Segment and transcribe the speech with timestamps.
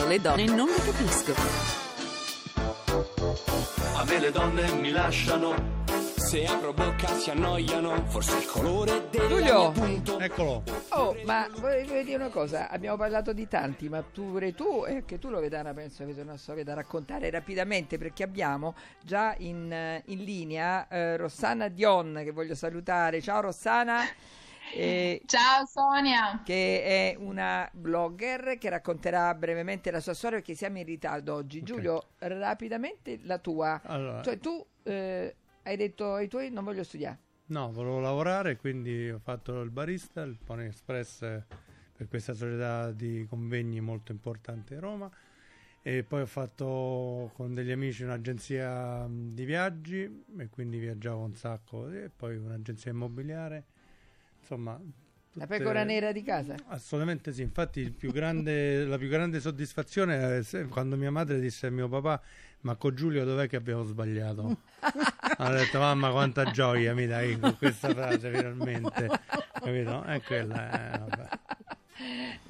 [0.00, 1.34] Io le donne non le capisco.
[3.96, 5.84] A me le donne mi lasciano.
[6.16, 8.06] Se apro bocca si annoiano.
[8.06, 9.70] Forse il colore del Giulio!
[9.72, 10.18] punto.
[10.18, 10.62] Eccolo.
[10.88, 15.18] Oh, ma volevo dire una cosa, abbiamo parlato di tanti, ma pure tu e anche
[15.18, 20.24] tu Loredana penso avete una storia da raccontare rapidamente perché abbiamo già in, eh, in
[20.24, 23.20] linea eh, Rossana Dion che voglio salutare.
[23.20, 24.02] Ciao Rossana.
[24.72, 26.42] Eh, Ciao Sonia.
[26.44, 31.62] che è una blogger che racconterà brevemente la sua storia perché siamo in ritardo oggi.
[31.62, 33.80] Giulio, rapidamente la tua.
[33.84, 37.18] Allora, Cioè tu eh, hai detto ai tuoi non voglio studiare.
[37.46, 41.44] no, volevo lavorare, quindi ho fatto il barista, il Pony Express eh,
[41.96, 45.10] per questa società di convegni molto importante a Roma.
[45.82, 51.34] E poi ho fatto con degli amici un'agenzia mh, di viaggi e quindi viaggiavo un
[51.34, 51.88] sacco.
[51.90, 53.64] E poi un'agenzia immobiliare.
[54.50, 54.80] Insomma,
[55.34, 56.56] La pecora nera di casa.
[56.66, 61.68] Assolutamente sì, infatti il più grande- la più grande soddisfazione è quando mia madre disse
[61.68, 62.20] a mio papà
[62.62, 64.62] ma con Giulio dov'è che abbiamo sbagliato?
[65.38, 69.08] ha detto mamma quanta gioia mi dai con questa frase finalmente,
[69.52, 70.02] capito?
[70.02, 71.28] È quella, eh, vabbè.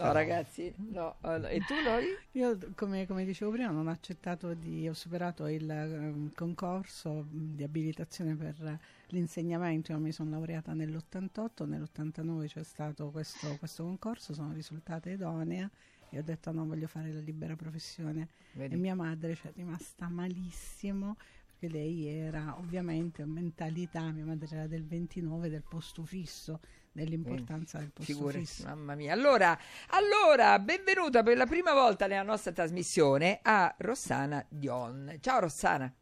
[0.04, 1.16] No, ragazzi, no.
[1.22, 2.06] E tu, Lori?
[2.32, 4.88] Io, come, come dicevo prima, non ho accettato di.
[4.88, 9.92] ho superato il ehm, concorso di abilitazione per l'insegnamento.
[9.92, 15.70] Io mi sono laureata nell'88, nell'89 c'è stato questo, questo concorso, sono risultata idonea
[16.10, 18.28] e ho detto no, voglio fare la libera professione.
[18.52, 18.74] Vedi?
[18.74, 21.16] E mia madre ci è rimasta malissimo
[21.60, 27.90] perché lei era ovviamente mentalità, mia madre era del 29 del posto fisso, dell'importanza del
[27.92, 28.64] posto Figurati, fisso.
[28.64, 29.12] mamma mia.
[29.12, 29.58] Allora,
[29.88, 35.18] allora, benvenuta per la prima volta nella nostra trasmissione a Rossana Dion.
[35.20, 35.94] Ciao Rossana.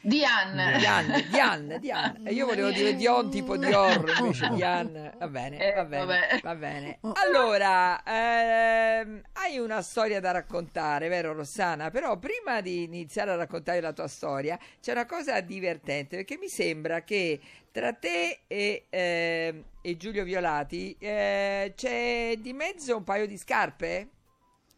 [0.00, 0.78] Diane.
[0.78, 2.30] Diane, Diane, Diane.
[2.30, 5.12] Io volevo dire Dion tipo Dior, invece Diane.
[5.18, 6.98] Va bene, Eh, va bene, va bene.
[7.14, 11.90] Allora, ehm, hai una storia da raccontare, vero Rossana?
[11.90, 16.48] Però prima di iniziare a raccontare la tua storia, c'è una cosa divertente, perché mi
[16.48, 17.40] sembra che
[17.72, 24.08] tra te e, ehm, e Giulio Violati eh, c'è di mezzo un paio di scarpe?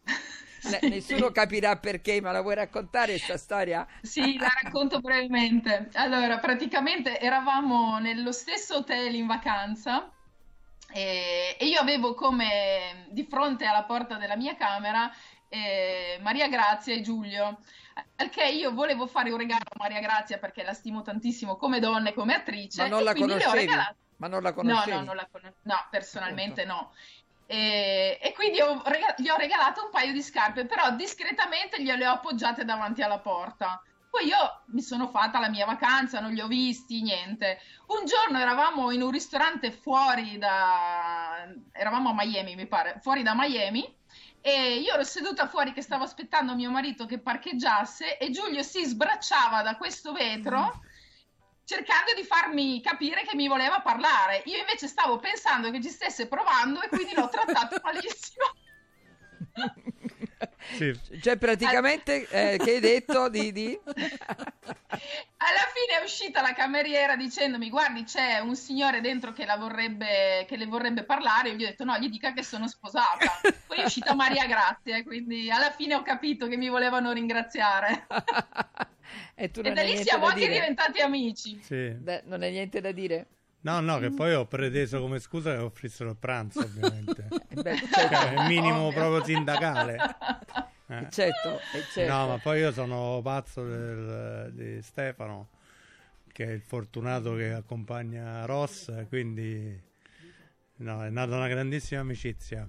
[0.63, 3.87] Ne- nessuno capirà perché, ma la vuoi raccontare questa storia?
[4.03, 5.89] Sì, la racconto brevemente.
[5.95, 10.11] Allora, praticamente eravamo nello stesso hotel in vacanza
[10.93, 15.11] e, e io avevo come di fronte alla porta della mia camera
[15.49, 17.59] eh, Maria Grazia e Giulio.
[18.31, 22.11] Che io volevo fare un regalo a Maria Grazia perché la stimo tantissimo come donna
[22.11, 22.83] e come attrice.
[22.83, 23.93] Ma non la conoscevi?
[24.17, 24.99] Ma non la No, conoscevi?
[24.99, 25.59] no, non la conosco.
[25.63, 26.93] No, personalmente no.
[27.51, 28.81] E, e quindi ho
[29.17, 33.83] gli ho regalato un paio di scarpe, però discretamente gliele ho appoggiate davanti alla porta.
[34.09, 37.59] Poi io mi sono fatta la mia vacanza, non li ho visti, niente.
[37.89, 41.45] Un giorno eravamo in un ristorante fuori da...
[41.73, 43.97] eravamo a Miami, mi pare, fuori da Miami.
[44.41, 48.85] E io ero seduta fuori che stavo aspettando mio marito che parcheggiasse e Giulio si
[48.85, 50.83] sbracciava da questo vetro
[51.71, 54.43] cercando di farmi capire che mi voleva parlare.
[54.47, 58.47] Io invece stavo pensando che ci stesse provando e quindi l'ho trattato malissimo.
[60.73, 63.53] Sì, Cioè, praticamente, eh, che hai detto di...
[63.53, 69.57] di- Alla fine è uscita la cameriera dicendomi: Guardi, c'è un signore dentro che, la
[69.57, 71.51] vorrebbe, che le vorrebbe parlare.
[71.51, 73.41] Io gli ho detto: No, gli dica che sono sposata.
[73.67, 78.07] Poi è uscita Maria Grazia, quindi alla fine ho capito che mi volevano ringraziare.
[79.35, 80.53] e tu E da lì siamo anche dire?
[80.55, 81.61] diventati amici.
[81.63, 81.91] sì.
[81.91, 83.27] Beh, non hai niente da dire?
[83.63, 87.29] No, no, che poi ho preteso come scusa che offrissero il pranzo, ovviamente.
[87.51, 89.01] Eh beh, Cioè, certo, è il minimo Ovvio.
[89.01, 89.99] proprio sindacale.
[90.91, 91.07] Eh.
[91.09, 92.13] certo, eh, certo.
[92.13, 95.51] No, ma poi io sono pazzo del- di Stefano,
[96.33, 99.81] che è il fortunato che accompagna Ross, quindi
[100.79, 102.69] no, è nata una grandissima amicizia.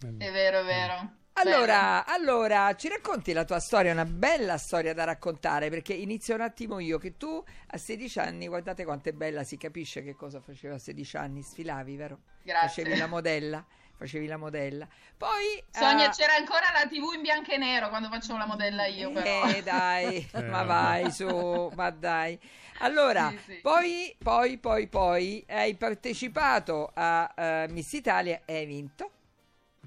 [0.00, 1.12] È vero, è vero.
[1.54, 6.42] Allora, allora, ci racconti la tua storia, una bella storia da raccontare, perché inizio un
[6.42, 10.40] attimo io, che tu a 16 anni, guardate quanto è bella, si capisce che cosa
[10.40, 12.18] facevi a 16 anni, sfilavi, vero?
[12.42, 12.82] Grazie.
[12.82, 13.64] Facevi la modella,
[13.96, 14.86] facevi la modella.
[15.16, 15.62] Poi...
[15.70, 19.10] Sonia, ah, c'era ancora la TV in bianco e nero quando facevo la modella io,
[19.10, 19.48] però.
[19.48, 22.38] Eh dai, ma vai su, ma dai.
[22.80, 23.58] Allora, Sì, sì.
[23.60, 29.12] poi, poi, poi, poi hai partecipato a eh, Miss Italia e hai vinto.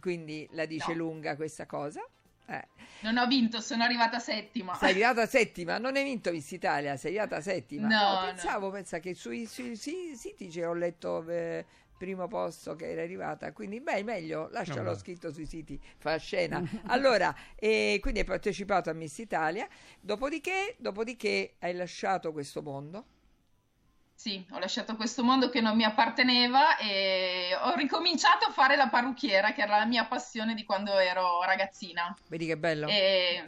[0.01, 0.97] Quindi la dice No.
[0.97, 2.01] lunga questa cosa.
[2.47, 2.67] Eh.
[3.01, 4.75] Non ho vinto, sono arrivata settima.
[4.75, 7.87] Sei arrivata settima, non hai vinto Miss Italia, sei arrivata settima.
[7.87, 8.25] No, no.
[8.25, 11.65] pensavo, pensa che sui, sui- sui siti c'è, ho letto eh,
[11.97, 14.97] primo posto che era arrivata, quindi beh, meglio, lascialo Vabbè.
[14.97, 16.61] scritto sui siti, fa scena.
[16.87, 19.67] Allora, e quindi hai partecipato a Miss Italia,
[19.99, 23.05] dopodiché, dopodiché hai lasciato questo mondo.
[24.21, 28.87] Sì, ho lasciato questo mondo che non mi apparteneva e ho ricominciato a fare la
[28.87, 32.15] parrucchiera, che era la mia passione di quando ero ragazzina.
[32.27, 32.85] Vedi che bello.
[32.87, 33.43] E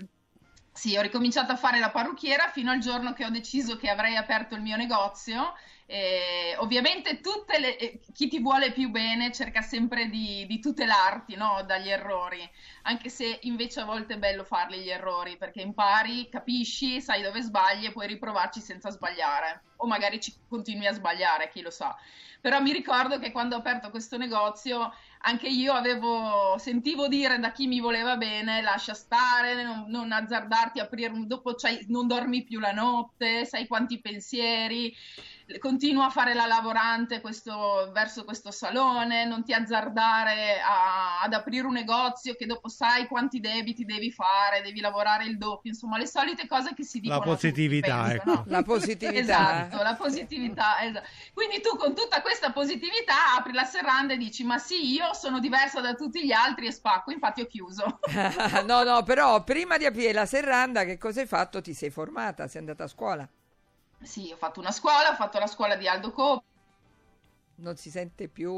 [0.71, 4.15] sì, ho ricominciato a fare la parrucchiera fino al giorno che ho deciso che avrei
[4.15, 5.53] aperto il mio negozio.
[5.93, 7.19] E ovviamente
[7.59, 11.61] le, eh, chi ti vuole più bene cerca sempre di, di tutelarti no?
[11.67, 12.49] dagli errori,
[12.81, 17.43] anche se invece a volte è bello farli gli errori perché impari, capisci, sai dove
[17.43, 21.95] sbagli e puoi riprovarci senza sbagliare o magari ci continui a sbagliare, chi lo sa.
[22.41, 24.91] Però mi ricordo che quando ho aperto questo negozio
[25.25, 30.79] anche io avevo, sentivo dire da chi mi voleva bene, lascia stare, non, non azzardarti
[30.79, 31.55] aprire un dopo,
[31.87, 34.93] non dormi più la notte, sai quanti pensieri,
[35.59, 41.67] continua a fare la lavorante questo, verso questo salone, non ti azzardare a, ad aprire
[41.67, 46.07] un negozio che dopo sai quanti debiti devi fare, devi lavorare il doppio, insomma le
[46.07, 47.19] solite cose che si dicono.
[47.19, 48.31] La positività, tutti, ecco.
[48.31, 48.43] no?
[48.47, 49.19] La positività.
[49.19, 50.81] esatto, la positività.
[50.81, 51.07] Esatto.
[51.33, 55.39] Quindi tu con tutta questa positività apri la serranda e dici ma sì, io sono
[55.39, 57.99] diversa da tutti gli altri e spacco, infatti ho chiuso.
[58.65, 61.61] no, no, però prima di aprire la serranda che cosa hai fatto?
[61.61, 63.27] Ti sei formata, sei andata a scuola?
[64.03, 66.43] Sì, ho fatto una scuola, ho fatto la scuola di Aldo Coppola.
[67.55, 68.51] Non si sente più,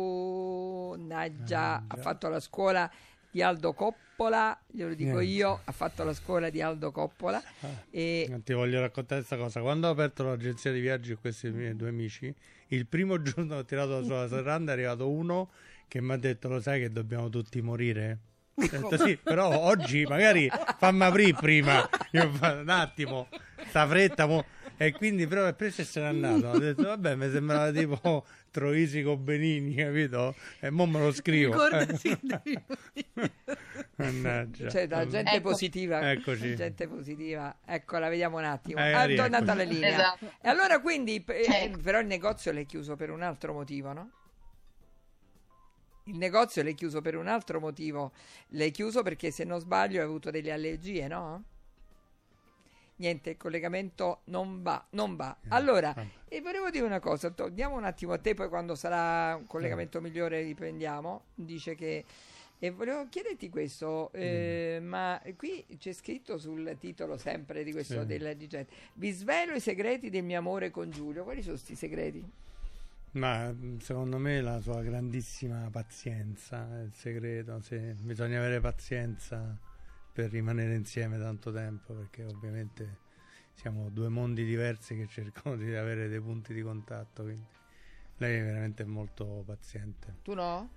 [0.93, 2.89] Naggia, ha fatto la scuola
[3.29, 5.25] di Aldo Coppola, glielo dico Niente.
[5.25, 7.41] io, ha fatto la scuola di Aldo Coppola.
[7.61, 8.41] Ah, e...
[8.43, 9.61] Ti voglio raccontare questa cosa.
[9.61, 12.33] Quando ho aperto l'agenzia di viaggi con questi miei due amici,
[12.67, 15.51] il primo giorno ho tirato sulla serranda è arrivato uno
[15.87, 18.19] che mi ha detto, lo sai che dobbiamo tutti morire?
[18.53, 21.87] Detto, sì, però oggi magari fammi aprire prima.
[22.11, 23.27] Io, un attimo,
[23.67, 24.25] sta fretta.
[24.25, 24.45] Mo
[24.77, 26.47] e quindi però è preso e se n'è andato.
[26.47, 30.33] Ho detto, vabbè, mi sembrava tipo Troisi con Benini, capito?
[30.59, 31.55] E mo me lo scrivo.
[33.97, 34.69] Mannaggia.
[34.69, 35.49] Cioè, da gente ecco.
[35.49, 36.11] positiva.
[36.11, 36.55] Eccoci.
[36.55, 37.57] Gente positiva.
[37.65, 38.79] Ecco, la vediamo un attimo.
[38.79, 39.89] Eh, ah, tornata alla linea.
[39.89, 40.31] Esatto.
[40.41, 44.11] E allora quindi, eh, però il negozio l'hai chiuso per un altro motivo, no?
[46.05, 48.13] Il negozio l'hai chiuso per un altro motivo.
[48.49, 51.43] L'hai chiuso perché, se non sbaglio, hai avuto delle allergie, no?
[52.97, 55.35] Niente, il collegamento non va, non va.
[55.41, 55.93] Eh, allora,
[56.27, 60.01] e volevo dire una cosa, torniamo un attimo a te, poi quando sarà un collegamento
[60.01, 62.05] migliore riprendiamo, dice che...
[62.57, 64.85] E volevo chiederti questo, eh, mm.
[64.85, 68.05] ma qui c'è scritto sul titolo sempre di questo sì.
[68.05, 72.25] del DJ, vi svelo i segreti del mio amore con Giulio, quali sono questi segreti?
[73.11, 79.57] Ma secondo me la sua grandissima pazienza è il segreto, sì, bisogna avere pazienza
[80.15, 82.99] per rimanere insieme tanto tempo perché ovviamente
[83.53, 87.45] siamo due mondi diversi che cercano di avere dei punti di contatto quindi
[88.17, 90.19] lei è veramente molto paziente.
[90.23, 90.69] Tu no?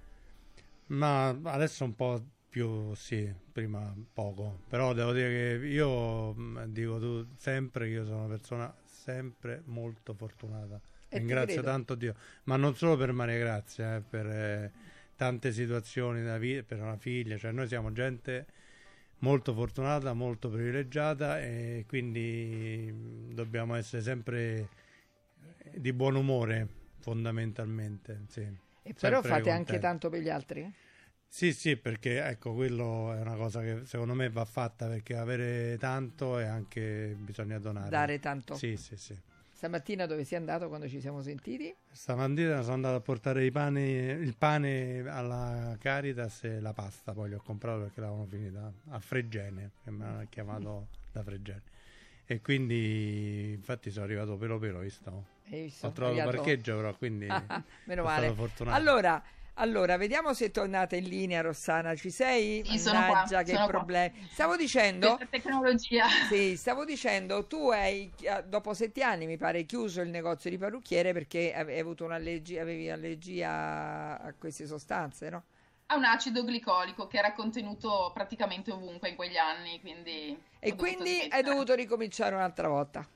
[0.89, 4.63] ma adesso un po' più sì prima poco.
[4.69, 9.63] Però devo dire che io mm, dico tu sempre che io sono una persona sempre
[9.67, 10.81] molto fortunata.
[11.09, 12.15] E ringrazio tanto Dio.
[12.45, 14.73] Ma non solo per Maria Grazia eh, per eh,
[15.15, 17.37] tante situazioni da vita per una figlia.
[17.37, 18.47] Cioè noi siamo gente
[19.21, 24.69] molto fortunata, molto privilegiata e quindi dobbiamo essere sempre
[25.75, 26.69] di buon umore
[26.99, 28.25] fondamentalmente.
[28.29, 28.41] Sì.
[28.83, 29.51] E però fate contenti.
[29.51, 30.61] anche tanto per gli altri?
[30.63, 30.73] Eh?
[31.31, 35.77] Sì, sì, perché ecco, quello è una cosa che secondo me va fatta perché avere
[35.79, 37.91] tanto e anche bisogna donare.
[37.91, 38.55] Dare tanto.
[38.55, 39.17] Sì, sì, sì.
[39.59, 41.75] Stamattina dove sei andato quando ci siamo sentiti?
[41.91, 47.35] Stamattina sono andato a portare pane, il pane alla Caritas e la pasta, poi li
[47.35, 51.63] ho comprato perché l'avevano finita a Fregene, che mi hanno chiamato da Fregene.
[52.25, 55.25] E quindi infatti sono arrivato pelo pelo, visto?
[55.49, 55.89] visto?
[55.89, 57.27] Ho trovato il parcheggio però, quindi
[57.83, 58.33] meno male.
[58.67, 59.21] Allora,
[59.59, 62.63] allora, vediamo se è tornata in linea Rossana, ci sei?
[62.65, 64.29] Sì, sono Mannaggia, qua, che problemi.
[64.31, 66.07] Stavo dicendo Questa tecnologia.
[66.29, 68.13] Sì, stavo dicendo tu hai
[68.47, 72.89] dopo sette anni, mi pare, chiuso il negozio di parrucchiere perché hai avuto un'allergia, avevi
[72.91, 75.45] allergia a queste sostanze, no?
[75.91, 81.27] A un acido glicolico che era contenuto praticamente ovunque in quegli anni, quindi E quindi
[81.31, 83.09] hai dovuto ricominciare un'altra volta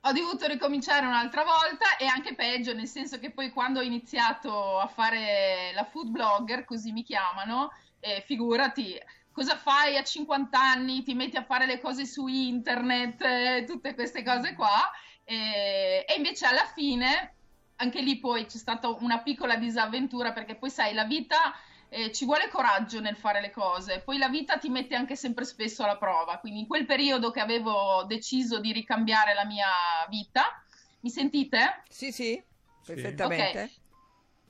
[0.00, 4.78] ho dovuto ricominciare un'altra volta e anche peggio, nel senso che poi quando ho iniziato
[4.78, 8.96] a fare la food blogger, così mi chiamano, eh, figurati,
[9.32, 11.02] cosa fai a 50 anni?
[11.02, 14.90] Ti metti a fare le cose su internet, eh, tutte queste cose qua.
[15.24, 17.34] Eh, e invece alla fine,
[17.76, 21.54] anche lì poi c'è stata una piccola disavventura perché poi sai, la vita
[21.90, 25.44] eh, ci vuole coraggio nel fare le cose, poi la vita ti mette anche sempre
[25.44, 29.66] spesso alla prova, quindi in quel periodo che avevo deciso di ricambiare la mia
[30.08, 30.62] vita,
[31.00, 31.82] mi sentite?
[31.88, 32.42] Sì, sì,
[32.84, 33.50] perfettamente.
[33.50, 33.72] Okay.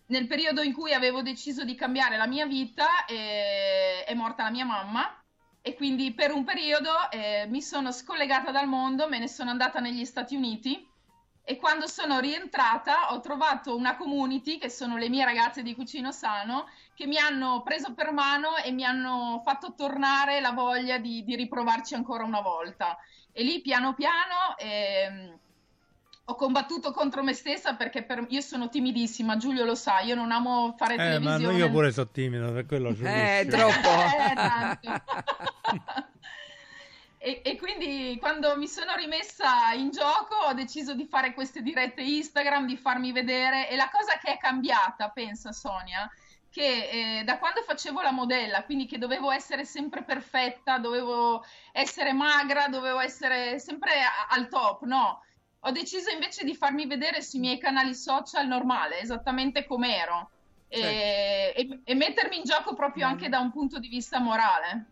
[0.07, 4.51] Nel periodo in cui avevo deciso di cambiare la mia vita eh, è morta la
[4.51, 5.23] mia mamma
[5.61, 9.81] e quindi per un periodo eh, mi sono scollegata dal mondo, me ne sono andata
[9.81, 10.88] negli Stati Uniti
[11.49, 16.13] e quando sono rientrata ho trovato una community che sono le mie ragazze di Cucino
[16.13, 21.25] Sano che mi hanno preso per mano e mi hanno fatto tornare la voglia di,
[21.25, 22.99] di riprovarci ancora una volta.
[23.33, 25.39] E lì piano piano ehm,
[26.27, 30.31] ho combattuto contro me stessa perché per, io sono timidissima, Giulio lo sa, io non
[30.33, 31.47] amo fare eh, televisione.
[31.47, 33.89] Ma io pure sono timido, per quello Eh, troppo.
[34.29, 35.03] eh, tanto.
[37.21, 42.01] E, e, quindi quando mi sono rimessa in gioco ho deciso di fare queste dirette
[42.01, 46.09] Instagram, di farmi vedere e la cosa che è cambiata, pensa Sonia,
[46.49, 52.13] che eh, da quando facevo la modella, quindi che dovevo essere sempre perfetta, dovevo essere
[52.13, 53.93] magra, dovevo essere sempre
[54.29, 55.23] al top, no?
[55.63, 60.31] Ho deciso invece di farmi vedere sui miei canali social normale, esattamente come ero.
[60.69, 60.87] Certo.
[60.87, 63.11] E, e, e, mettermi in gioco proprio mm.
[63.11, 64.85] anche da un punto di vista morale.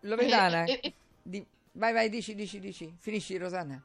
[0.00, 1.44] Loredana, e, di,
[1.78, 2.92] Vai, vai, dici, dici, dici.
[2.98, 3.80] Finisci, Rosanna.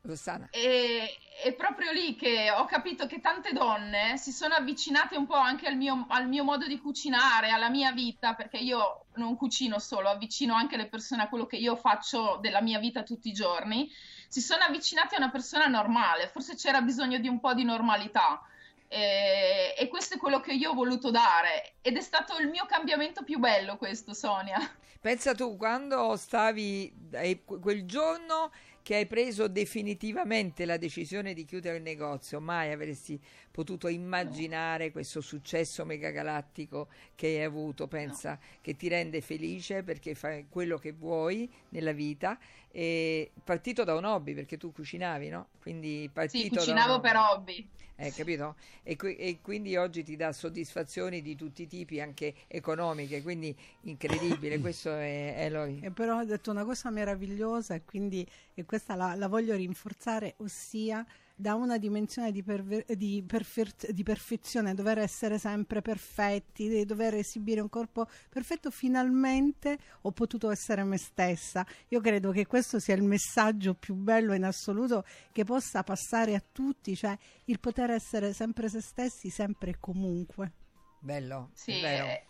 [0.00, 0.48] Rossana.
[0.50, 5.34] E, è proprio lì che ho capito che tante donne si sono avvicinate un po'
[5.34, 9.78] anche al mio, al mio, modo di cucinare, alla mia vita, perché io non cucino
[9.78, 13.32] solo, avvicino anche le persone a quello che io faccio della mia vita tutti i
[13.32, 13.90] giorni.
[14.28, 18.42] Si sono avvicinate a una persona normale, forse c'era bisogno di un po' di normalità.
[18.94, 22.64] E, e questo è quello che io ho voluto dare ed è stato il mio
[22.64, 24.58] cambiamento più bello questo Sonia
[25.04, 26.90] Pensa tu, quando stavi
[27.44, 33.20] quel giorno che hai preso definitivamente la decisione di chiudere il negozio, mai avresti
[33.50, 34.92] potuto immaginare no.
[34.92, 38.38] questo successo megagalattico che hai avuto, pensa, no.
[38.62, 42.38] che ti rende felice perché fai quello che vuoi nella vita
[42.76, 45.46] e partito da un hobby perché tu cucinavi, no?
[45.62, 47.68] Quindi partito sì, cucinavo per hobby.
[47.94, 48.56] Eh, capito?
[48.82, 53.56] E, qui, e, quindi oggi ti dà soddisfazioni di tutti i tipi, anche economiche, quindi
[53.82, 55.82] incredibile, questo è Eloy.
[55.82, 60.34] E però ha detto una cosa meravigliosa e quindi e questa la, la voglio rinforzare,
[60.38, 66.84] ossia da una dimensione di, perver- di, perfer- di, perfezione, dover essere sempre perfetti, di
[66.84, 71.66] dover esibire un corpo perfetto, finalmente ho potuto essere me stessa.
[71.88, 76.42] Io credo che questo sia il messaggio più bello in assoluto che possa passare a
[76.52, 80.52] tutti, cioè il poter essere sempre se stessi, sempre e comunque.
[81.00, 82.06] Bello, sì, è vero.
[82.06, 82.24] È,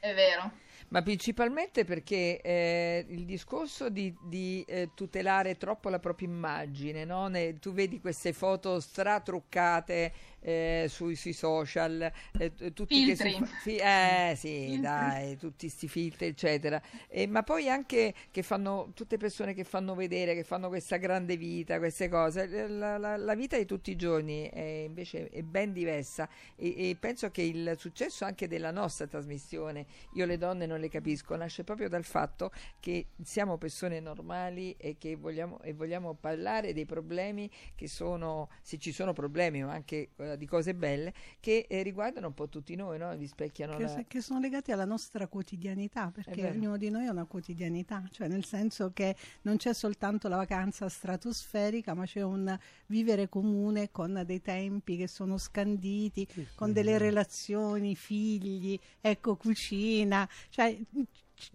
[0.00, 6.28] è vero ma principalmente perché eh, il discorso di, di eh, tutelare troppo la propria
[6.28, 7.28] immagine, no?
[7.28, 13.32] ne, tu vedi queste foto stratruccate eh, sui, sui, social, eh, tutti filtri.
[13.32, 14.80] Si, fi, eh sì, filtri.
[14.80, 16.80] dai, tutti questi filtri, eccetera.
[17.28, 21.78] Ma poi anche che fanno tutte persone che fanno vedere, che fanno questa grande vita,
[21.78, 22.68] queste cose.
[22.68, 26.96] La, la, la vita di tutti i giorni è invece è ben diversa e, e,
[26.98, 31.64] penso che il successo anche della nostra trasmissione, io le donne non le capisco, nasce
[31.64, 37.50] proprio dal fatto che siamo persone normali e che vogliamo, e vogliamo parlare dei problemi
[37.74, 42.28] che sono, se ci sono problemi, ma anche eh, di cose belle che eh, riguardano
[42.28, 43.12] un po' tutti noi, no?
[43.14, 44.04] rispecchiano che, la...
[44.06, 48.44] che, sono legati alla nostra quotidianità, perché ognuno di noi ha una quotidianità, cioè nel
[48.44, 54.40] senso che non c'è soltanto la vacanza stratosferica, ma c'è un vivere comune con dei
[54.40, 60.74] tempi che sono scanditi, sì, con sì, delle relazioni, figli, ecco, cucina, cioè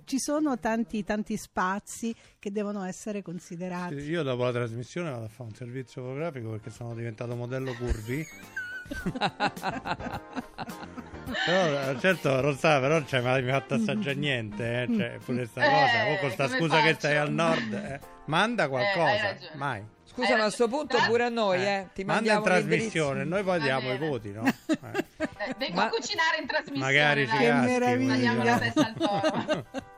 [0.04, 4.00] ci sono tanti, tanti spazi che devono essere considerati.
[4.00, 7.74] Sì, io dopo la trasmissione vado a fare un servizio fotografico perché sono diventato modello
[7.74, 8.24] curvi
[11.46, 14.88] però, certo Rosa però non cioè, mi hai fatto assaggiare niente eh?
[14.96, 16.88] cioè, pure questa cosa eh, con questa scusa faccio?
[16.88, 18.00] che stai al nord eh?
[18.26, 21.88] manda qualcosa eh, mai Scusa, ma a questo punto pure a noi, eh.
[21.94, 24.44] Ti Manda in trasmissione, noi poi diamo i voti, no?
[25.42, 25.56] Eh.
[25.58, 25.86] Vengo ma...
[25.86, 26.86] a cucinare in trasmissione.
[26.86, 28.74] Magari ci che meraviglia.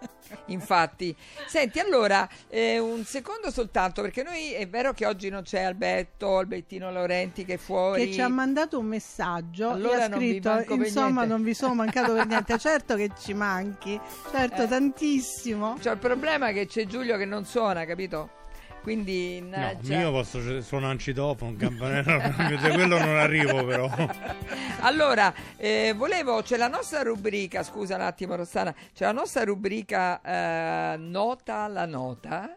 [0.54, 1.16] Infatti,
[1.48, 6.38] senti, allora, eh, un secondo soltanto, perché noi è vero che oggi non c'è Alberto,
[6.38, 8.06] Albertino Laurenti che è fuori.
[8.06, 12.14] Che ci ha mandato un messaggio allora e ha scritto, insomma, non vi sono mancato
[12.14, 12.58] per niente.
[12.58, 14.00] certo che ci manchi,
[14.32, 14.68] certo, eh.
[14.68, 15.76] tantissimo.
[15.80, 18.42] C'è il problema che c'è Giulio che non suona, capito?
[18.84, 22.20] Quindi, no, io posso suonare un citofono, un campanello,
[22.60, 23.90] quello non arrivo però.
[24.84, 30.20] allora, eh, volevo, c'è la nostra rubrica, scusa un attimo Rossana, c'è la nostra rubrica
[30.22, 32.54] eh, Nota la nota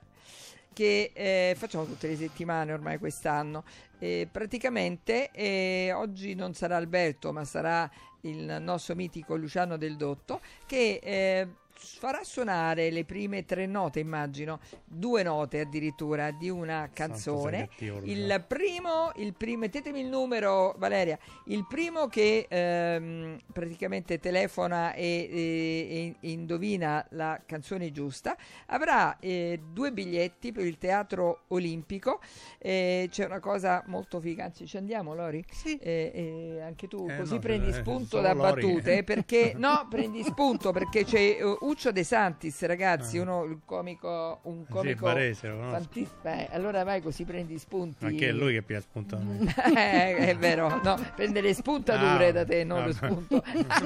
[0.72, 3.62] che eh, facciamo tutte le settimane ormai quest'anno.
[3.98, 7.88] Praticamente eh, oggi non sarà Alberto, ma sarà
[8.22, 14.60] il nostro mitico Luciano Del Dotto che eh, farà suonare le prime tre note, immagino,
[14.84, 17.68] due note addirittura di una canzone.
[17.78, 21.18] Il primo, il primo, mettetemi il numero, Valeria.
[21.46, 29.60] Il primo che ehm, praticamente telefona e, e- e indovina la canzone giusta avrà eh,
[29.72, 32.20] due biglietti per il teatro olimpico.
[32.58, 35.44] Eh, c'è una cosa molto figa, anzi, ci andiamo, Lori?
[35.50, 35.76] Sì.
[35.76, 38.62] Eh, eh, anche tu Eh, così no, prendi eh, spunto da Lori.
[38.62, 43.22] battute perché no prendi spunto perché c'è eh, Uccio De Santis ragazzi Ah.
[43.22, 45.74] uno il comico un Sì, comico Barese, lo conosco.
[45.74, 49.18] fanti- beh, allora vai così prendi spunti Ma che è lui che pia spunto.
[49.76, 53.12] Eh, è vero, no, prendere spuntature Ah, da te, non lo vabbè.
[53.12, 53.42] spunto.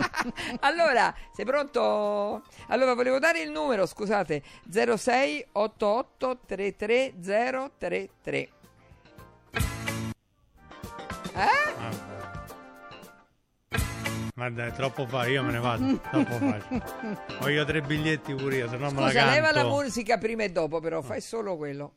[0.60, 2.42] allora, sei pronto?
[2.68, 7.14] Allora, volevo dare il numero, scusate, 06 88 33
[7.78, 8.48] 033.
[14.40, 16.00] Ma dai, è troppo facile, io me ne vado.
[16.00, 16.82] troppo facile.
[17.40, 19.34] Voglio tre biglietti pure io, se no me la Scusa, canto.
[19.34, 21.92] leva la musica prima e dopo, però fai solo quello.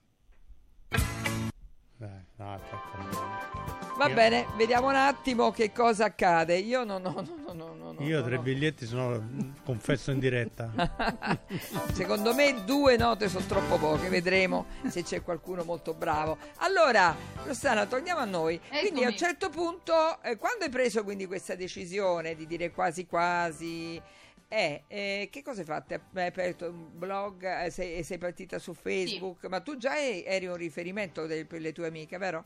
[1.96, 3.53] Dai, no, troppo.
[3.96, 6.56] Va Io- bene, vediamo un attimo che cosa accade.
[6.58, 7.12] Io non ho.
[7.22, 8.42] No, no, no, no, Io no, tre no.
[8.42, 10.72] biglietti, se no confesso in diretta.
[11.94, 16.38] Secondo me due note sono troppo poche, vedremo se c'è qualcuno molto bravo.
[16.58, 18.60] Allora, Rossana, torniamo a noi.
[18.80, 23.06] Quindi a un certo punto, eh, quando hai preso quindi questa decisione di dire quasi
[23.06, 24.02] quasi,
[24.48, 25.94] eh, eh, che cosa hai fatto?
[26.16, 30.48] Hai aperto un blog, eh, sei, sei partita su Facebook, ma tu già eri eri
[30.48, 32.46] un riferimento del- per le tue amiche, vero?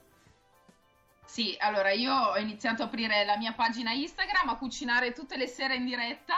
[1.28, 5.46] Sì, allora io ho iniziato a aprire la mia pagina Instagram, a cucinare tutte le
[5.48, 6.36] sere in diretta.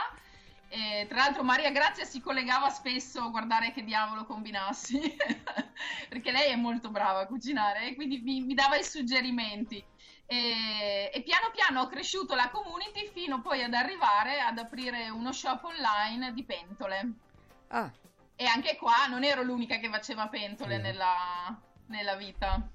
[0.68, 5.00] E, tra l'altro Maria Grazia si collegava spesso a guardare che diavolo combinassi,
[6.08, 9.82] perché lei è molto brava a cucinare e quindi mi, mi dava i suggerimenti.
[10.26, 15.32] E, e piano piano ho cresciuto la community fino poi ad arrivare ad aprire uno
[15.32, 17.12] shop online di pentole.
[17.68, 17.90] Ah,
[18.36, 20.82] E anche qua non ero l'unica che faceva pentole Sì.
[20.82, 22.70] nella, nella vita.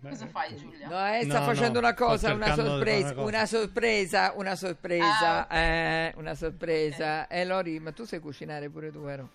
[0.00, 0.88] Cosa fai Giulia?
[0.88, 3.26] no, eh, sta No, facendo no, una cosa, una sorpresa, una cosa.
[3.28, 7.26] una sorpresa, una sorpresa, Ah, eh, una sorpresa.
[7.26, 9.28] Eh, Lori, ma tu sai cucinare pure tu, vero?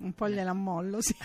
[0.00, 1.14] Un po' gliela mollo, sì.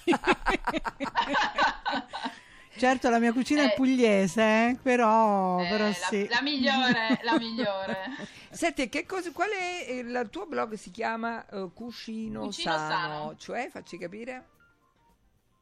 [2.77, 3.73] certo, la mia cucina è Eh.
[3.75, 6.27] pugliese, eh, però, Eh, però la, sì.
[6.29, 7.97] la migliore, la migliore.
[8.51, 10.73] Senti, che cosa, qual è il, il tuo blog?
[10.73, 13.35] Si chiama eh, Cucino, Cucino Sano, Sano.
[13.37, 14.45] cioè, facci capire?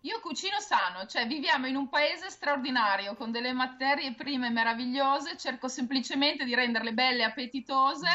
[0.07, 5.67] Io cucino sano, cioè viviamo in un paese straordinario con delle materie prime meravigliose, cerco
[5.67, 8.07] semplicemente di renderle belle e appetitose.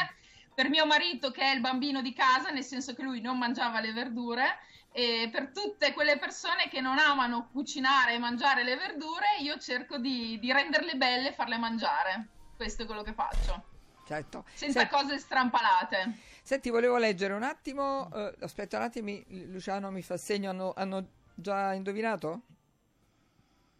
[0.55, 3.79] Per mio marito che è il bambino di casa, nel senso che lui non mangiava
[3.79, 4.57] le verdure,
[4.91, 9.99] e per tutte quelle persone che non amano cucinare e mangiare le verdure, io cerco
[9.99, 12.27] di, di renderle belle e farle mangiare.
[12.55, 13.65] Questo è quello che faccio,
[14.07, 14.45] Certo.
[14.53, 16.17] senza Senti, cose strampalate.
[16.41, 21.07] senti, volevo leggere un attimo, eh, aspetta un attimo, Luciano mi fa segno, hanno, hanno
[21.35, 22.41] già indovinato?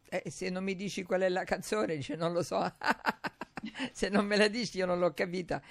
[0.10, 2.72] Eh, se non mi dici qual è la canzone, dice non lo so.
[3.92, 5.62] se non me la dici io non l'ho capita.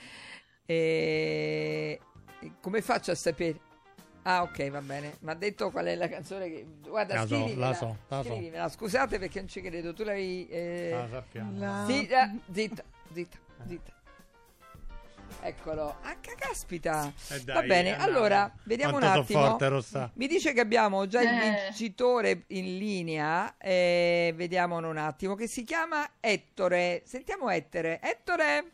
[0.65, 2.01] E...
[2.61, 3.61] Come faccio a sapere?
[4.23, 5.17] Ah, ok, va bene.
[5.21, 6.67] Mi ha detto qual è la canzone che...
[6.81, 8.69] Guarda, La so, la so, la so.
[8.77, 9.93] Scusate perché non ci credo.
[9.93, 10.49] Tu l'avevi...
[10.49, 11.59] eh, Ah, sappiamo.
[11.59, 12.85] La- eh, zitta, zitta,
[13.67, 13.93] zitta.
[15.41, 15.97] Eccolo.
[16.03, 17.13] Ah, ca- caspita.
[17.31, 18.11] Eh, dai, Va bene, andato.
[18.11, 19.47] allora, vediamo Quanto un attimo.
[19.47, 20.11] forte, Rossa.
[20.15, 21.65] Mi dice che abbiamo già il Eh.
[21.67, 23.55] vincitore in linea.
[23.59, 25.35] eh, vediamo un attimo.
[25.35, 27.03] Che si chiama Ettore.
[27.05, 28.01] Sentiamo Ettore.
[28.03, 28.71] Ettore.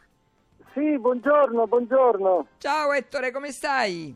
[0.75, 2.47] Sì, buongiorno, buongiorno.
[2.59, 4.15] Ciao Ettore, come stai?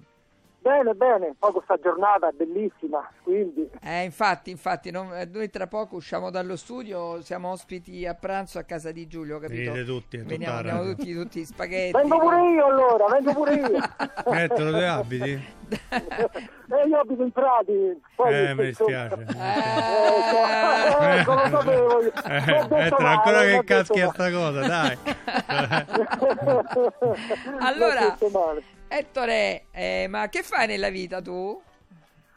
[0.62, 1.34] Bene, bene.
[1.36, 6.30] Poi questa giornata è bellissima, quindi Eh, infatti, infatti, non- eh, noi tra poco usciamo
[6.30, 9.72] dallo studio, siamo ospiti a pranzo a casa di Giulio, capito?
[9.72, 10.94] Venite tutti, è tutta Veniamo, radio.
[10.94, 11.90] tutti, tutti spaghetti.
[11.98, 13.66] vengo pure io allora, vengo pure io.
[14.32, 15.60] Ettore, dove abiti?
[16.72, 18.00] Eh, io abito in Prati.
[18.14, 19.26] Poi, Eh, mi dispiace.
[19.28, 19.34] Eh,
[21.04, 22.12] Eh, ecco, lo sapevo io.
[22.24, 24.96] Eh, L'ho detto Ettore, male, ancora che caschi a sta cosa, dai.
[27.60, 28.62] Allora- L'ho detto male.
[28.94, 31.58] Ettore, eh, ma che fai nella vita tu?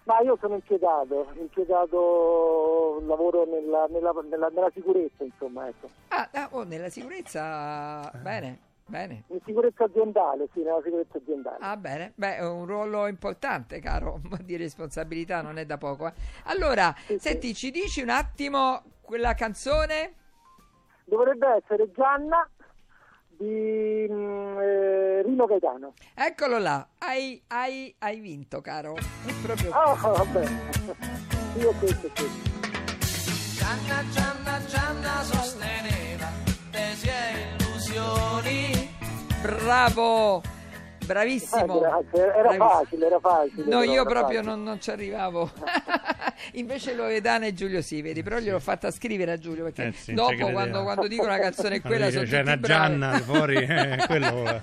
[0.04, 5.90] Ma io sono impiegato, impiegato, lavoro nella, nella, nella, nella sicurezza, insomma, ecco.
[6.10, 9.24] Ah, ah, oh, nella sicurezza, bene, bene.
[9.28, 11.58] In sicurezza aziendale, sì, nella sicurezza aziendale.
[11.60, 16.08] Ah, bene, beh, è un ruolo importante, caro, di responsabilità, non è da poco.
[16.08, 16.14] eh.
[16.46, 20.14] Allora, Sì, senti, ci dici un attimo quella canzone?
[21.04, 22.50] Dovrebbe essere Gianna
[23.38, 25.94] di mm, eh, Rino Gaetano.
[26.14, 28.96] Eccolo là, hai, hai, hai vinto, caro.
[28.96, 29.72] È proprio...
[29.72, 30.48] Ah, vabbè.
[31.58, 32.54] Io questo, questo.
[33.58, 36.30] Gianna, Gianna, Gianna sosteneva
[36.72, 38.90] le sue illusioni.
[39.42, 40.55] Bravo!
[41.06, 41.82] Bravissimo.
[41.82, 41.88] Eh,
[42.20, 42.70] era Bravissimo.
[42.70, 43.64] facile, era facile.
[43.64, 45.52] No, però io era proprio non, non ci arrivavo.
[46.54, 50.14] Invece Loredana e Giulio sì, vedi, però gliel'ho fatta scrivere a Giulio perché Eh sì,
[50.14, 52.74] dopo quando, quando dico una canzone è quella sono c'è una bravi.
[52.74, 54.60] Gianna fuori, eh, quello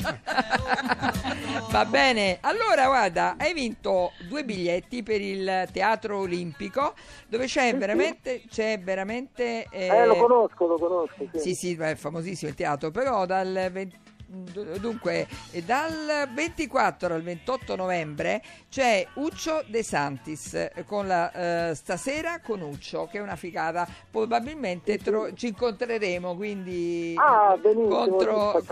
[1.70, 6.92] Va bene, allora guarda, hai vinto due biglietti per il Teatro Olimpico
[7.26, 9.66] dove c'è veramente, c'è veramente...
[9.70, 11.26] Eh, lo conosco, lo conosco.
[11.32, 11.38] Sì.
[11.38, 13.96] Sì, sì, è famosissimo il teatro, però dal 20
[14.34, 18.40] Dunque, eh, dal 24 al 28 novembre
[18.70, 23.86] c'è Uccio De Santis eh, con la eh, Stasera con Uccio, che è una figata.
[24.10, 28.62] Probabilmente tro- ci incontreremo, quindi Ah, contro-.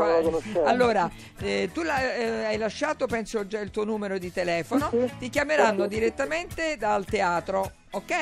[0.64, 4.88] Allora, eh, tu la- eh, hai lasciato, penso, già il tuo numero di telefono.
[4.90, 5.12] Sì.
[5.18, 8.14] Ti chiameranno Sì, direttamente dal teatro, ok?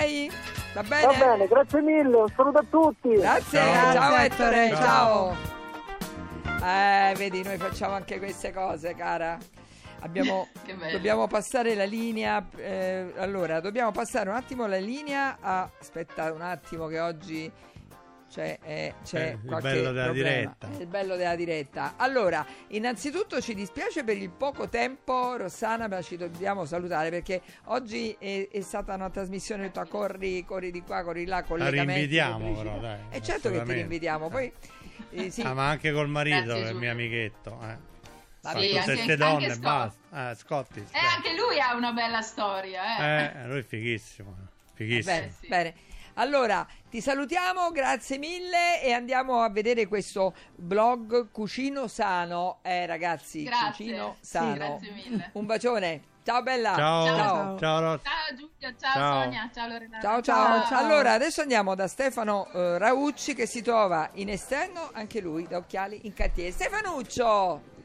[0.74, 1.06] Va bene?
[1.06, 3.10] Va bene, grazie mille, un saluto a tutti.
[3.10, 3.92] Grazie, Ciao.
[3.92, 5.56] ciao, Ettore, Ettore, ciao.
[6.62, 9.38] Eh, vedi, noi facciamo anche queste cose, cara.
[10.00, 10.48] Abbiamo,
[10.92, 12.46] dobbiamo passare la linea.
[12.56, 15.70] eh, allora, dobbiamo passare un attimo la linea a.
[15.80, 17.50] Aspetta un attimo, che oggi
[18.30, 20.28] c'è, eh, c'è Eh, il qualche bello della problema.
[20.30, 20.68] diretta.
[20.76, 21.94] È il bello della diretta.
[21.96, 28.14] Allora, innanzitutto ci dispiace per il poco tempo, Rossana, ma ci dobbiamo salutare perché oggi
[28.18, 32.18] è, è stata una trasmissione tutta corri, corri di qua, corri là, la collegamenti.
[32.18, 32.36] pubblicità.
[32.62, 32.98] però, dai.
[33.10, 34.28] E certo che ti rinvitiamo.
[34.28, 34.52] Poi,
[35.10, 37.50] eh, sì, Ah, ma anche col marito, Grazie, che è il mio amichetto.
[37.62, 37.76] Eh.
[38.40, 38.66] Va Fa bene.
[38.66, 39.60] tutte anche- queste anche donne, Scott.
[39.60, 40.30] basta.
[40.30, 40.78] Eh, Scotti.
[40.92, 43.40] E anche lui ha una bella storia, eh.
[43.42, 44.36] Eh, lui è fighissimo.
[44.74, 45.14] Fighissimo.
[45.14, 45.46] Bene, sì.
[45.48, 45.74] bene.
[46.14, 52.58] Allora, ti salutiamo, grazie mille e andiamo a vedere questo blog Cucino Sano.
[52.62, 53.68] Eh, ragazzi, Grazie.
[53.86, 54.54] Cucino Sì, Sano.
[54.54, 55.30] grazie mille.
[55.34, 56.02] Un bacione.
[56.28, 56.74] Ciao bella.
[56.74, 57.06] Ciao.
[57.06, 57.16] Ciao.
[57.16, 57.58] Ciao.
[57.58, 58.00] Ciao.
[58.02, 59.22] Ciao Giulia, ciao, Ciao.
[59.22, 60.02] Sonia, ciao Loredana.
[60.02, 60.78] Ciao, ciao Ciao, ciao.
[60.84, 65.56] Allora, adesso andiamo da Stefano eh, Raucci che si trova in esterno, anche lui da
[65.56, 66.52] occhiali in cantiere.
[66.52, 67.77] Stefanuccio!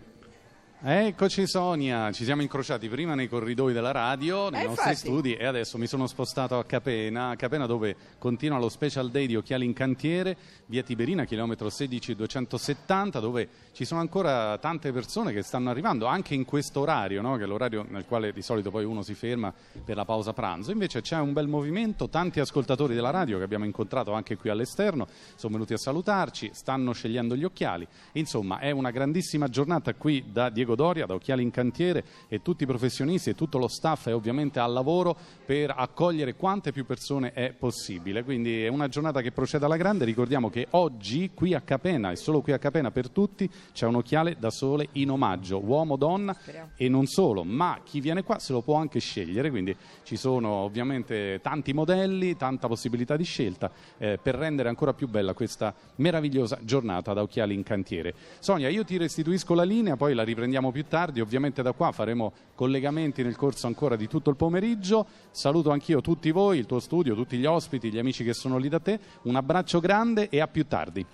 [0.86, 5.08] Eccoci Sonia, ci siamo incrociati prima nei corridoi della radio, nei Eh, nostri infatti.
[5.08, 9.26] studi e adesso mi sono spostato a Capena, a Capena dove continua lo special day
[9.26, 15.42] di Occhiali in Cantiere, via Tiberina, chilometro 16-270, dove ci sono ancora tante persone che
[15.42, 17.38] stanno arrivando, anche in questo orario, no?
[17.38, 19.54] che è l'orario nel quale di solito poi uno si ferma
[19.86, 20.72] per la pausa pranzo.
[20.72, 25.08] Invece c'è un bel movimento, tanti ascoltatori della radio che abbiamo incontrato anche qui all'esterno,
[25.36, 27.88] sono venuti a salutarci, stanno scegliendo gli occhiali.
[28.14, 32.64] Insomma, è una grandissima giornata qui da Diego Doria, da Occhiali in Cantiere e tutti
[32.64, 37.34] i professionisti e tutto lo staff è ovviamente al lavoro per accogliere quante più persone
[37.34, 38.24] è possibile.
[38.24, 40.06] Quindi è una giornata che procede alla grande.
[40.06, 43.96] Ricordiamo che oggi qui a Capena e solo qui a Capena per tutti c'è un
[43.96, 46.72] occhiale da sole in omaggio, uomo, donna Speriamo.
[46.76, 50.50] e non solo, ma chi viene qua se lo può anche scegliere, quindi ci sono
[50.50, 56.60] ovviamente tanti modelli, tanta possibilità di scelta eh, per rendere ancora più bella questa meravigliosa
[56.62, 58.14] giornata da occhiali in cantiere.
[58.40, 62.34] Sonia, io ti restituisco la linea, poi la riprendiamo più tardi, ovviamente da qua faremo
[62.56, 65.06] collegamenti nel corso ancora di tutto il pomeriggio.
[65.32, 68.70] Saluto anch'io tutti voi, il tuo studio, tutti gli ospiti, gli amici che sono lì
[68.70, 69.00] da te.
[69.24, 71.06] Un abbraccio grande e a più tardi.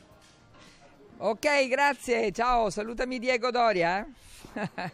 [1.17, 2.31] Ok, grazie.
[2.31, 4.05] Ciao, salutami Diego Doria.
[4.53, 4.69] eh.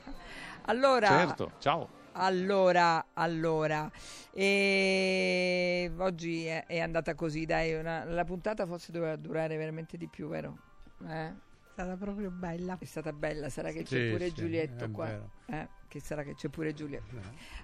[0.66, 1.88] allora, Certo, ciao.
[2.14, 3.90] allora, allora,
[4.32, 10.08] e oggi è, è andata così, dai, una- la puntata forse doveva durare veramente di
[10.08, 10.58] più, vero?
[11.08, 11.34] Eh?
[11.76, 12.78] È stata proprio bella.
[12.80, 15.06] È stata bella, sarà che c'è Sì, pure sì, Giulietto è qua.
[15.08, 15.30] vero.
[15.48, 17.16] Eh, che sarà che c'è pure Giulietto.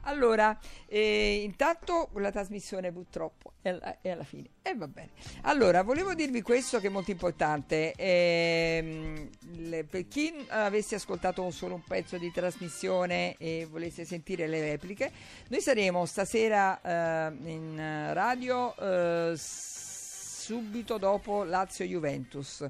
[0.01, 4.49] Allora, eh, intanto la trasmissione purtroppo è alla, è alla fine.
[4.63, 5.11] E va bene.
[5.43, 7.93] Allora, volevo dirvi questo che è molto importante.
[7.95, 9.29] Ehm,
[9.69, 15.09] le- per chi avesse ascoltato solo un pezzo di trasmissione e volesse sentire le repliche,
[15.47, 22.69] noi saremo stasera eh, in eh, radio eh, subito dopo Lazio-Juventus.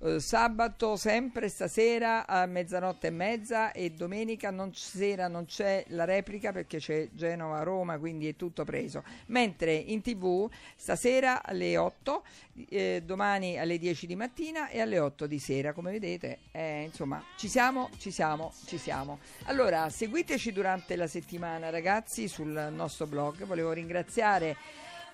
[0.00, 5.84] Eh, sabato sempre stasera a mezzanotte e mezza e domenica non c- sera non c'è
[5.88, 9.04] la replica perché c'è Genova-Roma quindi è tutto preso.
[9.26, 12.22] Mentre in tv stasera alle 8
[12.68, 17.22] eh, domani alle 10 di mattina e alle 8 di sera come vedete eh, insomma
[17.36, 19.20] ci siamo ci siamo ci siamo.
[19.44, 23.44] Allora seguiteci durante la settimana ragazzi sul nostro blog.
[23.44, 24.56] Volevo ringraziare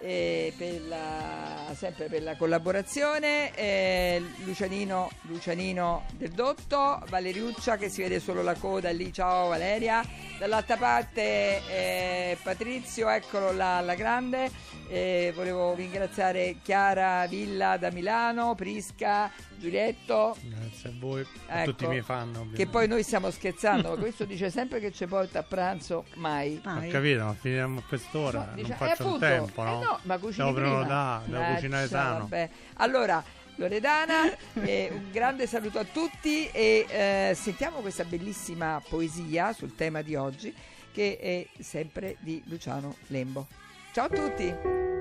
[0.01, 8.19] per la, sempre per la collaborazione eh, Lucianino, Lucianino del Dotto Valeriuccia che si vede
[8.19, 9.13] solo la coda lì.
[9.13, 10.03] Ciao Valeria.
[10.39, 14.51] Dall'altra parte eh, Patrizio eccolo là alla grande.
[14.89, 21.85] Eh, volevo ringraziare Chiara Villa da Milano Prisca Giulietto Grazie a voi, a Ecco, tutti
[21.85, 22.29] i miei fan.
[22.31, 22.57] Ovviamente.
[22.57, 26.61] che poi noi stiamo scherzando ma questo dice sempre che ci porta a pranzo mai
[26.64, 26.88] Ho Mai.
[26.90, 29.81] capito, ma finiamo a quest'ora, No, non faccio eh, appunto, tempo, eh no?
[29.81, 31.23] no, ma cucini Devo prima.
[31.27, 32.18] devo Eh, cucinare cioè, sano.
[32.20, 32.51] vabbè.
[32.75, 33.23] Allora,
[33.57, 34.33] Loredana.
[34.62, 40.14] E un grande saluto a tutti e eh, sentiamo questa bellissima poesia sul tema di
[40.16, 40.55] oggi
[40.92, 43.46] che è sempre di Luciano Lembo.
[43.92, 45.00] Ciao a tutti!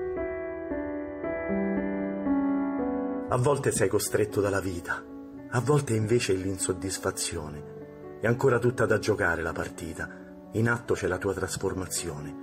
[3.32, 5.04] A volte sei costretto dalla vita,
[5.50, 8.18] a volte invece è l'insoddisfazione.
[8.20, 10.08] È ancora tutta da giocare la partita,
[10.54, 12.34] in atto c'è la tua trasformazione.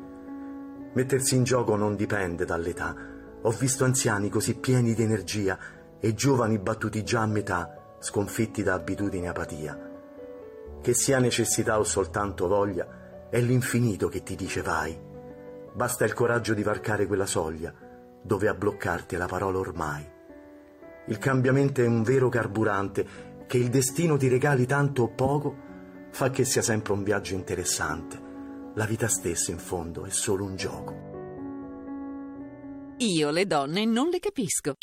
[0.94, 2.96] Mettersi in gioco non dipende dall'età.
[3.42, 5.60] Ho visto anziani così pieni di energia
[6.00, 9.92] e giovani battuti già a metà, sconfitti da abitudine e apatia.
[10.82, 14.98] Che sia necessità o soltanto voglia, è l'infinito che ti dice vai.
[15.74, 17.74] Basta il coraggio di varcare quella soglia,
[18.24, 20.16] dove a bloccarti è la parola ormai.
[21.08, 23.06] Il cambiamento è un vero carburante
[23.48, 25.56] che il destino ti regali tanto o poco,
[26.12, 28.20] fa che sia sempre un viaggio interessante.
[28.76, 31.06] La vita stessa, in fondo, è solo un gioco.
[32.98, 34.76] Io le donne non le capisco.